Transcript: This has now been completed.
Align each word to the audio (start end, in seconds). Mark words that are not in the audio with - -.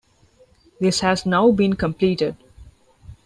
This 0.79 1.01
has 1.01 1.27
now 1.27 1.51
been 1.51 1.73
completed. 1.75 2.35